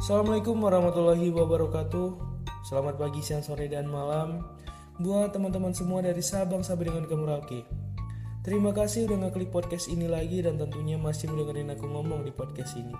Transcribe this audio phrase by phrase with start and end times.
[0.00, 2.08] Assalamualaikum warahmatullahi wabarakatuh.
[2.64, 4.40] Selamat pagi, siang, sore, dan malam
[4.96, 7.60] Buat teman-teman semua dari Sabang sampai dengan ke Merauke
[8.40, 12.80] Terima kasih udah ngeklik podcast ini lagi Dan tentunya masih mendengarin aku ngomong di podcast
[12.80, 12.96] ini.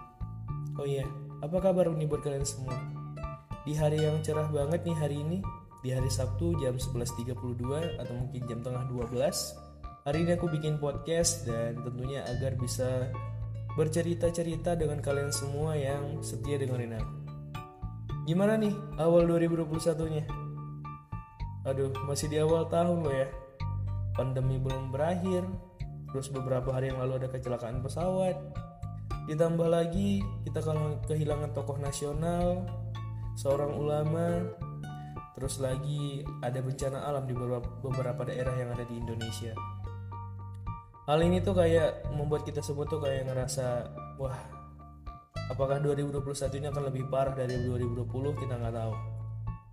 [0.76, 1.08] Oh iya,
[1.40, 2.76] apa kabar nih buat kalian semua?
[3.64, 5.40] Di hari yang cerah banget nih hari ini
[5.80, 9.16] Di hari Sabtu jam 11.32 Atau mungkin jam tengah 12
[10.04, 13.08] Hari ini aku bikin podcast Dan tentunya agar bisa
[13.78, 17.14] bercerita-cerita dengan kalian semua yang setia dengerin aku.
[18.26, 20.24] Gimana nih awal 2021-nya?
[21.66, 23.28] Aduh, masih di awal tahun loh ya.
[24.16, 25.46] Pandemi belum berakhir,
[26.10, 28.36] terus beberapa hari yang lalu ada kecelakaan pesawat.
[29.30, 32.66] Ditambah lagi kita kalau kehilangan tokoh nasional,
[33.38, 34.50] seorang ulama,
[35.38, 37.34] terus lagi ada bencana alam di
[37.80, 39.54] beberapa daerah yang ada di Indonesia
[41.10, 44.38] hal ini tuh kayak membuat kita semua tuh kayak ngerasa wah
[45.50, 46.22] apakah 2021
[46.62, 48.06] ini akan lebih parah dari 2020
[48.38, 48.94] kita nggak tahu.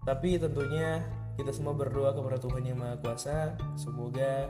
[0.02, 1.06] Tapi tentunya
[1.38, 4.50] kita semua berdoa kepada Tuhan yang Maha Kuasa semoga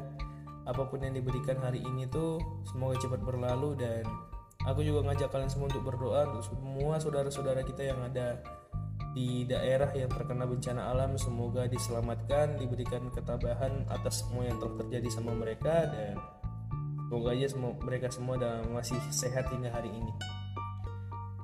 [0.63, 4.07] apa pun yang diberikan hari ini tuh semoga cepat berlalu dan
[4.63, 8.39] aku juga ngajak kalian semua untuk berdoa untuk semua saudara-saudara kita yang ada
[9.11, 15.09] di daerah yang terkena bencana alam semoga diselamatkan diberikan ketabahan atas semua yang telah terjadi
[15.11, 16.15] sama mereka dan
[17.07, 20.11] Semoga aja semua, mereka semua dalam masih sehat hingga hari ini.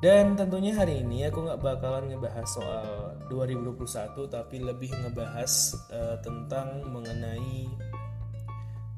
[0.03, 6.83] Dan tentunya hari ini aku nggak bakalan ngebahas soal 2021 tapi lebih ngebahas uh, tentang
[6.91, 7.71] mengenai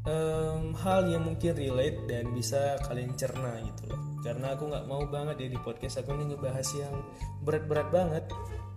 [0.10, 4.02] um, hal yang mungkin relate dan bisa kalian cerna gitu loh.
[4.26, 6.98] Karena aku nggak mau banget ya di podcast aku ini ngebahas yang
[7.46, 8.26] berat-berat banget.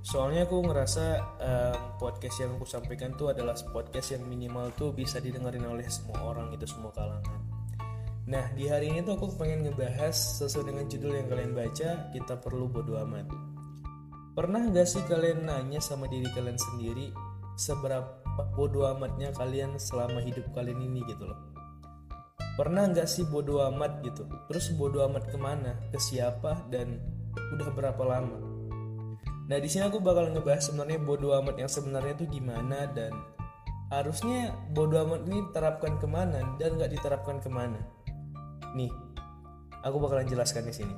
[0.04, 1.04] Soalnya aku ngerasa
[1.40, 6.28] um, podcast yang aku sampaikan tuh adalah podcast yang minimal tuh bisa didengarin oleh semua
[6.28, 7.57] orang itu semua kalangan.
[8.28, 12.36] Nah, di hari ini tuh aku pengen ngebahas sesuai dengan judul yang kalian baca, kita
[12.36, 13.24] perlu bodo amat.
[14.36, 17.08] Pernah gak sih kalian nanya sama diri kalian sendiri,
[17.56, 18.20] seberapa
[18.52, 21.40] bodo amatnya kalian selama hidup kalian ini gitu loh?
[22.60, 24.28] Pernah gak sih bodo amat gitu?
[24.52, 25.88] Terus bodo amat ke mana?
[25.88, 26.68] Ke siapa?
[26.68, 27.00] Dan
[27.56, 28.36] udah berapa lama?
[29.48, 33.08] Nah, di sini aku bakal ngebahas sebenarnya bodo amat yang sebenarnya tuh gimana dan
[33.88, 37.80] harusnya bodo amat ini terapkan ke mana dan gak diterapkan ke mana
[38.76, 38.92] Nih,
[39.80, 40.96] aku bakalan jelaskan di sini.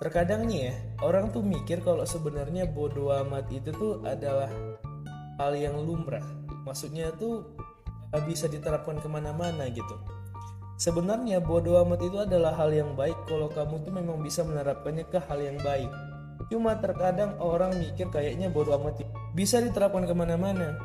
[0.00, 4.48] Terkadang nih ya, orang tuh mikir kalau sebenarnya bodoh amat itu tuh adalah
[5.40, 6.24] hal yang lumrah.
[6.64, 7.44] Maksudnya tuh
[8.24, 9.96] bisa diterapkan ke mana-mana gitu.
[10.80, 15.18] Sebenarnya bodoh amat itu adalah hal yang baik kalau kamu tuh memang bisa menerapkannya ke
[15.24, 15.90] hal yang baik.
[16.50, 19.04] Cuma terkadang orang mikir kayaknya bodoh amat
[19.36, 20.76] bisa diterapkan ke mana-mana.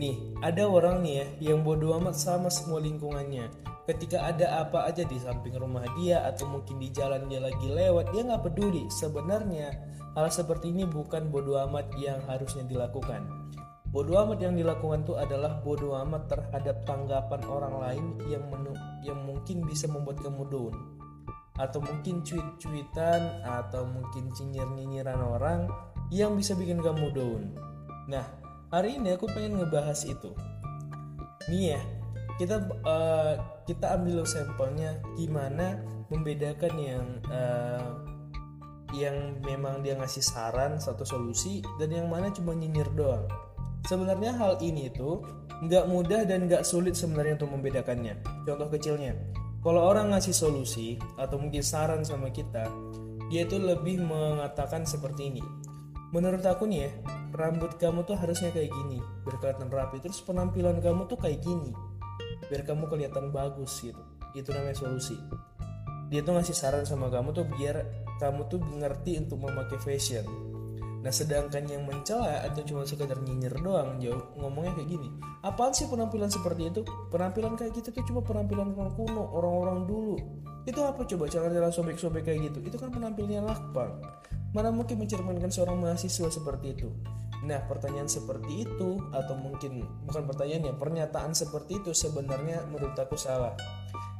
[0.00, 5.02] Nih, ada orang nih ya yang bodoh amat sama semua lingkungannya ketika ada apa aja
[5.02, 8.86] di samping rumah dia atau mungkin di jalan dia lagi lewat dia nggak peduli.
[8.86, 9.74] Sebenarnya
[10.14, 13.26] hal seperti ini bukan bodoh amat yang harusnya dilakukan.
[13.90, 18.70] Bodoh amat yang dilakukan itu adalah bodoh amat terhadap tanggapan orang lain yang menu,
[19.02, 20.74] yang mungkin bisa membuat kamu down.
[21.58, 25.66] Atau mungkin cuit-cuitan atau mungkin cinyir-nyinyiran orang
[26.14, 27.42] yang bisa bikin kamu down.
[28.06, 28.22] Nah
[28.70, 30.30] hari ini aku pengen ngebahas itu.
[31.50, 31.82] Nih ya
[32.38, 35.78] kita uh, kita ambil sampelnya gimana
[36.10, 38.02] membedakan yang uh,
[38.90, 43.30] yang memang dia ngasih saran satu solusi dan yang mana cuma nyinyir doang.
[43.86, 45.22] Sebenarnya hal ini tuh
[45.62, 48.18] nggak mudah dan nggak sulit sebenarnya untuk membedakannya.
[48.42, 49.14] Contoh kecilnya
[49.60, 52.64] kalau orang ngasih solusi atau mungkin saran sama kita
[53.28, 55.44] dia itu lebih mengatakan seperti ini
[56.10, 56.90] menurut aku nih ya
[57.36, 61.70] rambut kamu tuh harusnya kayak gini berkelihatan rapi terus penampilan kamu tuh kayak gini
[62.48, 64.00] biar kamu kelihatan bagus gitu.
[64.36, 65.18] Itu namanya solusi.
[66.10, 67.86] Dia tuh ngasih saran sama kamu tuh biar
[68.18, 70.26] kamu tuh ngerti untuk memakai fashion
[71.00, 75.08] Nah sedangkan yang mencela atau cuma sekedar nyinyir doang jauh ngomongnya kayak gini
[75.40, 76.84] Apaan sih penampilan seperti itu?
[77.08, 80.20] Penampilan kayak gitu tuh cuma penampilan orang kuno, orang-orang dulu.
[80.68, 82.68] Itu apa coba cara-cara sobek-sobek kayak gitu?
[82.68, 84.04] Itu kan penampilannya lakpang
[84.52, 86.92] Mana mungkin mencerminkan seorang mahasiswa seperti itu
[87.40, 93.56] Nah, pertanyaan seperti itu atau mungkin bukan pertanyaannya, pernyataan seperti itu sebenarnya menurut aku salah.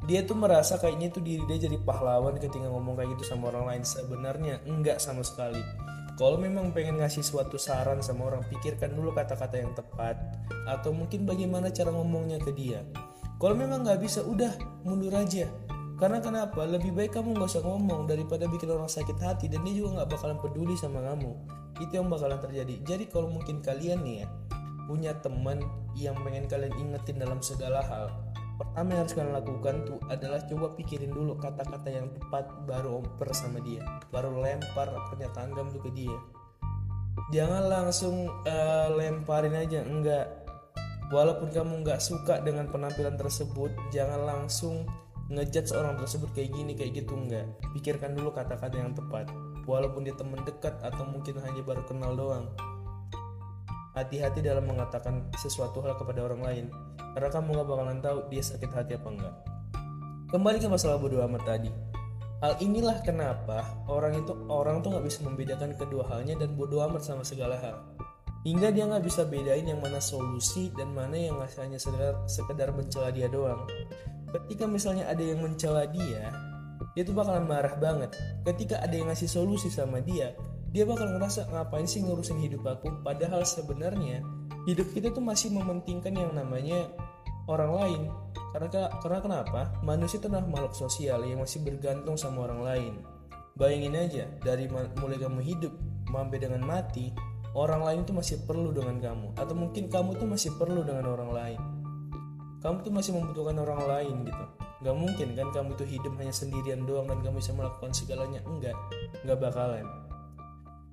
[0.08, 3.76] Dia tuh merasa kayaknya itu diri dia jadi pahlawan ketika ngomong kayak gitu sama orang
[3.76, 3.82] lain.
[3.84, 5.60] Sebenarnya enggak sama sekali.
[6.16, 10.16] Kalau memang pengen ngasih suatu saran sama orang, pikirkan dulu kata-kata yang tepat
[10.68, 12.84] atau mungkin bagaimana cara ngomongnya ke dia.
[13.40, 14.52] Kalau memang nggak bisa, udah
[14.84, 15.48] mundur aja.
[16.00, 16.64] Karena kenapa?
[16.64, 20.16] Lebih baik kamu nggak usah ngomong daripada bikin orang sakit hati dan dia juga nggak
[20.16, 21.36] bakalan peduli sama kamu.
[21.76, 22.80] Itu yang bakalan terjadi.
[22.88, 24.26] Jadi kalau mungkin kalian nih ya
[24.88, 25.60] punya teman
[25.94, 28.10] yang pengen kalian ingetin dalam segala hal
[28.60, 33.32] pertama yang harus kalian lakukan tuh adalah coba pikirin dulu kata-kata yang tepat baru oper
[33.32, 33.80] sama dia.
[34.12, 36.16] Baru lempar pernyataan kamu ke dia.
[37.32, 40.28] Jangan langsung uh, lemparin aja enggak.
[41.10, 44.86] Walaupun kamu nggak suka dengan penampilan tersebut jangan langsung
[45.30, 49.30] ngejudge seorang tersebut kayak gini kayak gitu enggak pikirkan dulu kata-kata yang tepat.
[49.64, 52.50] Walaupun dia teman dekat atau mungkin hanya baru kenal doang.
[53.94, 56.66] Hati-hati dalam mengatakan sesuatu hal kepada orang lain.
[57.14, 59.34] Karena kamu gak bakalan tahu dia sakit hati apa enggak
[60.30, 61.70] kembali ke masalah bodoh amat tadi.
[62.40, 67.02] Hal inilah kenapa orang itu orang tuh nggak bisa membedakan kedua halnya dan bodoh amat
[67.04, 67.82] sama segala hal.
[68.46, 73.12] Hingga dia nggak bisa bedain yang mana solusi dan mana yang hanya sekedar, sekedar mencela
[73.12, 73.68] dia doang
[74.30, 76.30] ketika misalnya ada yang mencela dia
[76.96, 78.10] dia tuh bakalan marah banget.
[78.42, 80.34] Ketika ada yang ngasih solusi sama dia
[80.70, 83.02] dia bakal ngerasa ngapain sih ngurusin hidup aku?
[83.02, 84.22] Padahal sebenarnya
[84.70, 86.90] hidup kita tuh masih mementingkan yang namanya
[87.50, 88.02] orang lain.
[88.54, 89.60] Karena karena kenapa?
[89.82, 92.92] Manusia itu adalah makhluk sosial yang masih bergantung sama orang lain.
[93.58, 95.74] Bayangin aja dari mulai kamu hidup
[96.10, 97.10] sampai dengan mati
[97.54, 99.34] orang lain itu masih perlu dengan kamu.
[99.38, 101.79] Atau mungkin kamu tuh masih perlu dengan orang lain
[102.60, 104.44] kamu tuh masih membutuhkan orang lain gitu
[104.80, 108.76] Gak mungkin kan kamu tuh hidup hanya sendirian doang dan kamu bisa melakukan segalanya enggak
[109.28, 109.84] nggak bakalan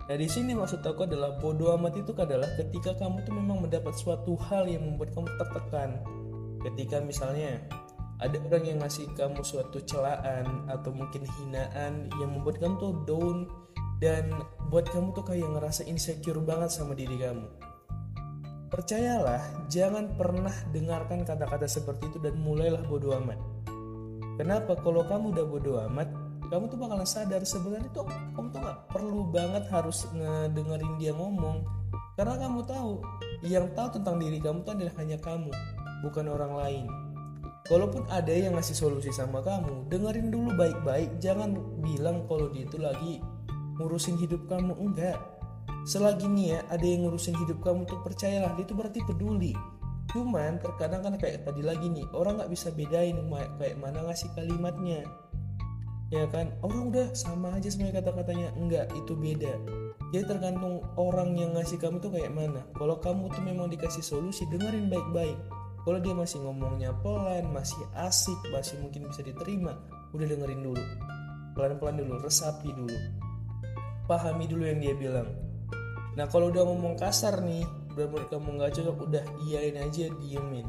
[0.07, 3.91] Nah di sini maksud aku adalah bodoh amat itu adalah ketika kamu tuh memang mendapat
[3.91, 5.99] suatu hal yang membuat kamu tertekan.
[6.63, 7.59] Ketika misalnya
[8.23, 13.51] ada orang yang ngasih kamu suatu celaan atau mungkin hinaan yang membuat kamu tuh down
[13.99, 14.31] dan
[14.71, 17.43] buat kamu tuh kayak ngerasa insecure banget sama diri kamu.
[18.67, 23.39] Percayalah, jangan pernah dengarkan kata-kata seperti itu dan mulailah bodoh amat.
[24.35, 24.75] Kenapa?
[24.75, 26.11] Kalau kamu udah bodoh amat,
[26.51, 31.63] kamu tuh bakalan sadar sebenarnya tuh kamu tuh gak perlu banget harus ngedengerin dia ngomong.
[32.19, 32.91] Karena kamu tahu,
[33.47, 35.51] yang tahu tentang diri kamu tuh adalah hanya kamu,
[36.03, 36.85] bukan orang lain.
[37.67, 41.19] Kalaupun ada yang ngasih solusi sama kamu, dengerin dulu baik-baik.
[41.23, 43.23] Jangan bilang kalau dia itu lagi
[43.79, 44.75] ngurusin hidup kamu.
[44.75, 45.19] Enggak,
[45.87, 49.55] selagi nih ya ada yang ngurusin hidup kamu tuh percayalah dia itu berarti peduli.
[50.11, 53.15] Cuman terkadang kan kayak tadi lagi nih orang nggak bisa bedain
[53.55, 55.07] kayak mana ngasih kalimatnya.
[56.07, 56.55] Ya kan?
[56.63, 59.59] Orang udah sama aja semuanya kata-katanya enggak itu beda.
[60.15, 62.63] Jadi tergantung orang yang ngasih kamu tuh kayak mana.
[62.79, 65.35] Kalau kamu tuh memang dikasih solusi dengerin baik-baik.
[65.87, 69.75] Kalau dia masih ngomongnya pelan masih asik masih mungkin bisa diterima
[70.11, 70.83] udah dengerin dulu.
[71.55, 72.97] Pelan-pelan dulu resapi dulu.
[74.07, 75.46] Pahami dulu yang dia bilang
[76.17, 77.61] Nah kalau udah ngomong kasar nih,
[77.93, 80.65] benar-benar kamu nggak cocok, udah iyain aja, diemin.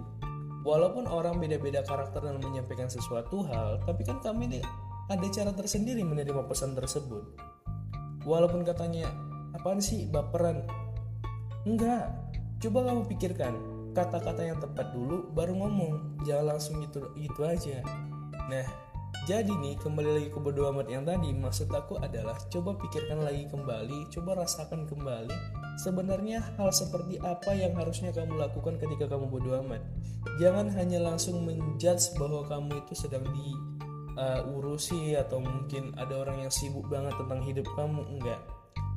[0.61, 4.61] Walaupun orang beda-beda karakter dalam menyampaikan sesuatu hal, tapi kan kami ini
[5.09, 7.25] ada cara tersendiri menerima pesan tersebut.
[8.29, 9.09] Walaupun katanya,
[9.57, 10.69] apaan sih baperan?
[11.65, 12.13] Enggak,
[12.61, 13.55] coba kamu pikirkan,
[13.97, 17.81] kata-kata yang tepat dulu baru ngomong, jangan langsung gitu, gitu aja.
[18.53, 18.69] Nah,
[19.29, 23.45] jadi nih kembali lagi ke bodo amat yang tadi maksud aku adalah coba pikirkan lagi
[23.53, 25.37] kembali, coba rasakan kembali
[25.77, 29.85] sebenarnya hal seperti apa yang harusnya kamu lakukan ketika kamu bodo amat.
[30.41, 36.53] Jangan hanya langsung menjudge bahwa kamu itu sedang diurusi uh, atau mungkin ada orang yang
[36.53, 38.41] sibuk banget tentang hidup kamu enggak.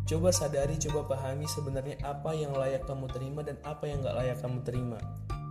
[0.08, 4.40] Coba sadari, coba pahami sebenarnya apa yang layak kamu terima dan apa yang nggak layak
[4.40, 4.96] kamu terima.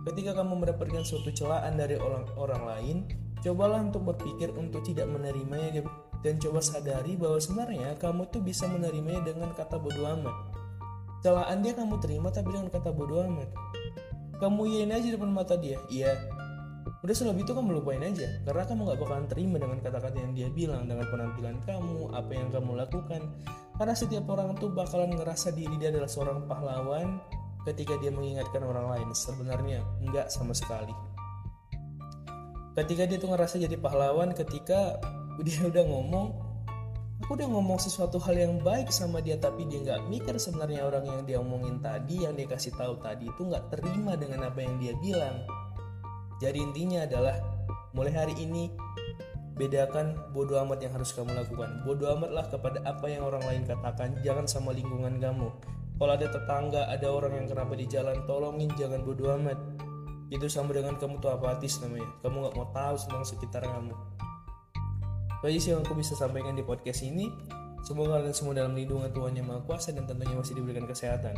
[0.09, 2.97] Ketika kamu mendapatkan suatu celaan dari orang orang lain,
[3.41, 5.81] Cobalah untuk berpikir untuk tidak menerimanya
[6.21, 10.35] dan coba sadari bahwa sebenarnya kamu tuh bisa menerimanya dengan kata bodoh amat.
[11.25, 13.49] Celaan dia kamu terima tapi dengan kata bodoh amat.
[14.37, 16.13] Kamu iyain aja depan mata dia, iya.
[17.01, 20.49] Udah selebih itu kamu lupain aja, karena kamu gak bakalan terima dengan kata-kata yang dia
[20.53, 23.21] bilang, dengan penampilan kamu, apa yang kamu lakukan.
[23.77, 27.17] Karena setiap orang tuh bakalan ngerasa diri dia adalah seorang pahlawan
[27.65, 29.09] ketika dia mengingatkan orang lain.
[29.13, 30.93] Sebenarnya enggak sama sekali
[32.75, 34.99] ketika dia tuh ngerasa jadi pahlawan ketika
[35.43, 36.51] dia udah ngomong
[37.21, 41.05] aku udah ngomong sesuatu hal yang baik sama dia tapi dia nggak mikir sebenarnya orang
[41.05, 44.75] yang dia omongin tadi yang dia kasih tahu tadi itu nggak terima dengan apa yang
[44.81, 45.45] dia bilang.
[46.41, 47.37] Jadi intinya adalah
[47.93, 48.73] mulai hari ini
[49.53, 51.85] bedakan bodoh amat yang harus kamu lakukan.
[51.85, 55.53] Bodoh amatlah kepada apa yang orang lain katakan jangan sama lingkungan kamu.
[56.01, 59.70] Kalau ada tetangga ada orang yang kenapa di jalan tolongin jangan bodoh amat
[60.31, 62.07] itu sama dengan kamu tuh apatis namanya?
[62.23, 63.93] Kamu nggak mau tahu tentang sekitar kamu.
[65.59, 67.27] Sih yang aku bisa sampaikan di podcast ini
[67.83, 71.35] semoga kalian semua dalam lindungan Tuhan yang Maha Kuasa dan tentunya masih diberikan kesehatan.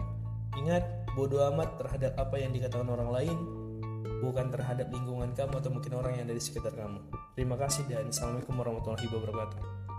[0.60, 3.38] Ingat bodoh amat terhadap apa yang dikatakan orang lain
[4.22, 7.02] bukan terhadap lingkungan kamu atau mungkin orang yang ada di sekitar kamu.
[7.34, 9.93] Terima kasih dan assalamualaikum warahmatullahi wabarakatuh